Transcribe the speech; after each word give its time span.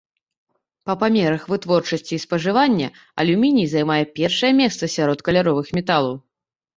Па 0.89 0.93
памерах 1.01 1.43
вытворчасці 1.51 2.13
і 2.17 2.17
спажывання 2.23 2.87
алюміній 3.23 3.67
займае 3.73 3.99
першае 4.21 4.51
месца 4.61 4.83
сярод 4.95 5.19
каляровых 5.29 5.67
металаў. 5.81 6.17